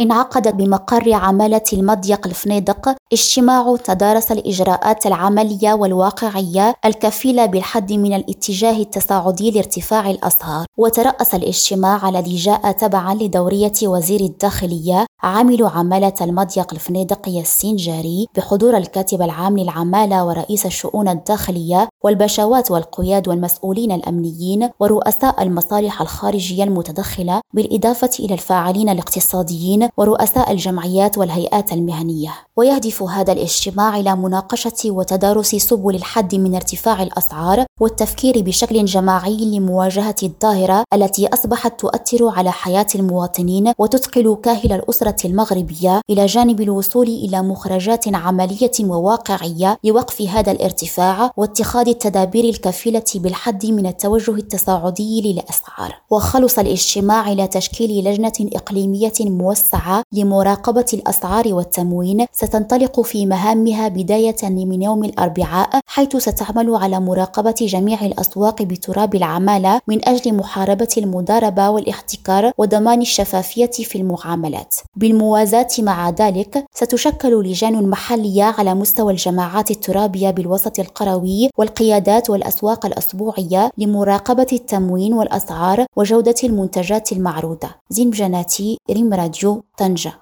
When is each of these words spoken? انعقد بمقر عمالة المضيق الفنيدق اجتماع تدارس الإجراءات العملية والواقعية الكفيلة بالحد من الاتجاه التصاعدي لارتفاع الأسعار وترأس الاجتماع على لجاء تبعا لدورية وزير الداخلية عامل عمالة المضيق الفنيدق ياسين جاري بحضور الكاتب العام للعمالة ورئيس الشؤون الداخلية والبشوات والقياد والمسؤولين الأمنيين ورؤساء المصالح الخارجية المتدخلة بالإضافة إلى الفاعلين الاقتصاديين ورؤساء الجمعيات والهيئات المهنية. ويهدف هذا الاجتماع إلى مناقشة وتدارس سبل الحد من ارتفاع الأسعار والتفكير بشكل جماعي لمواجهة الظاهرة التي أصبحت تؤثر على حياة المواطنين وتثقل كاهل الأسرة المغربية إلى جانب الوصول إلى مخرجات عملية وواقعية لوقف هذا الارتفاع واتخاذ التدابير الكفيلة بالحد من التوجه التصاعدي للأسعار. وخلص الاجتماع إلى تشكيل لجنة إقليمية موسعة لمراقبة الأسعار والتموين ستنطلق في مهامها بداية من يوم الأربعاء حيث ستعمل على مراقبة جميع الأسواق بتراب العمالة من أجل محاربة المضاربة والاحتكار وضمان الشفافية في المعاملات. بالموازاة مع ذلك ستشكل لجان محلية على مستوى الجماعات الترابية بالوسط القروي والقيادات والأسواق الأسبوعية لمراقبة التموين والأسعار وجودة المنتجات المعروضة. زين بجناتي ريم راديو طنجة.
انعقد 0.00 0.56
بمقر 0.56 1.12
عمالة 1.12 1.62
المضيق 1.72 2.26
الفنيدق 2.26 2.96
اجتماع 3.12 3.76
تدارس 3.76 4.32
الإجراءات 4.32 5.06
العملية 5.06 5.72
والواقعية 5.72 6.74
الكفيلة 6.84 7.46
بالحد 7.46 7.92
من 7.92 8.12
الاتجاه 8.14 8.76
التصاعدي 8.76 9.50
لارتفاع 9.50 10.10
الأسعار 10.10 10.66
وترأس 10.76 11.34
الاجتماع 11.34 12.04
على 12.04 12.18
لجاء 12.18 12.72
تبعا 12.72 13.14
لدورية 13.14 13.72
وزير 13.82 14.20
الداخلية 14.20 15.06
عامل 15.22 15.66
عمالة 15.66 16.12
المضيق 16.20 16.72
الفنيدق 16.72 17.28
ياسين 17.28 17.76
جاري 17.76 18.26
بحضور 18.36 18.76
الكاتب 18.76 19.22
العام 19.22 19.58
للعمالة 19.58 20.24
ورئيس 20.24 20.66
الشؤون 20.66 21.08
الداخلية 21.08 21.88
والبشوات 22.04 22.70
والقياد 22.70 23.28
والمسؤولين 23.28 23.92
الأمنيين 23.92 24.70
ورؤساء 24.80 25.42
المصالح 25.42 26.00
الخارجية 26.00 26.64
المتدخلة 26.64 27.40
بالإضافة 27.54 28.10
إلى 28.20 28.34
الفاعلين 28.34 28.88
الاقتصاديين 28.88 29.88
ورؤساء 29.96 30.52
الجمعيات 30.52 31.18
والهيئات 31.18 31.72
المهنية. 31.72 32.30
ويهدف 32.56 32.97
هذا 33.02 33.32
الاجتماع 33.32 33.96
إلى 33.96 34.16
مناقشة 34.16 34.90
وتدارس 34.90 35.54
سبل 35.54 35.94
الحد 35.94 36.34
من 36.34 36.54
ارتفاع 36.54 37.02
الأسعار 37.02 37.64
والتفكير 37.80 38.42
بشكل 38.42 38.84
جماعي 38.84 39.36
لمواجهة 39.36 40.14
الظاهرة 40.22 40.84
التي 40.94 41.26
أصبحت 41.26 41.80
تؤثر 41.80 42.28
على 42.28 42.52
حياة 42.52 42.86
المواطنين 42.94 43.72
وتثقل 43.78 44.36
كاهل 44.42 44.72
الأسرة 44.72 45.26
المغربية 45.26 46.00
إلى 46.10 46.26
جانب 46.26 46.60
الوصول 46.60 47.06
إلى 47.06 47.42
مخرجات 47.42 48.14
عملية 48.14 48.70
وواقعية 48.80 49.78
لوقف 49.84 50.22
هذا 50.22 50.52
الارتفاع 50.52 51.30
واتخاذ 51.36 51.88
التدابير 51.88 52.44
الكفيلة 52.44 53.04
بالحد 53.14 53.66
من 53.66 53.86
التوجه 53.86 54.30
التصاعدي 54.30 55.32
للأسعار. 55.32 55.94
وخلص 56.10 56.58
الاجتماع 56.58 57.32
إلى 57.32 57.46
تشكيل 57.46 58.04
لجنة 58.04 58.32
إقليمية 58.40 59.12
موسعة 59.20 60.02
لمراقبة 60.12 60.86
الأسعار 60.94 61.54
والتموين 61.54 62.26
ستنطلق 62.32 62.87
في 63.02 63.26
مهامها 63.26 63.88
بداية 63.88 64.36
من 64.42 64.82
يوم 64.82 65.04
الأربعاء 65.04 65.80
حيث 65.86 66.16
ستعمل 66.16 66.74
على 66.74 67.00
مراقبة 67.00 67.54
جميع 67.60 68.06
الأسواق 68.06 68.62
بتراب 68.62 69.14
العمالة 69.14 69.80
من 69.88 70.08
أجل 70.08 70.34
محاربة 70.34 70.88
المضاربة 70.96 71.70
والاحتكار 71.70 72.52
وضمان 72.58 73.00
الشفافية 73.00 73.70
في 73.70 73.98
المعاملات. 73.98 74.76
بالموازاة 74.96 75.68
مع 75.78 76.10
ذلك 76.10 76.64
ستشكل 76.74 77.42
لجان 77.42 77.90
محلية 77.90 78.44
على 78.44 78.74
مستوى 78.74 79.12
الجماعات 79.12 79.70
الترابية 79.70 80.30
بالوسط 80.30 80.78
القروي 80.78 81.50
والقيادات 81.58 82.30
والأسواق 82.30 82.86
الأسبوعية 82.86 83.70
لمراقبة 83.78 84.46
التموين 84.52 85.14
والأسعار 85.14 85.86
وجودة 85.96 86.34
المنتجات 86.44 87.12
المعروضة. 87.12 87.68
زين 87.90 88.10
بجناتي 88.10 88.78
ريم 88.90 89.14
راديو 89.14 89.62
طنجة. 89.78 90.12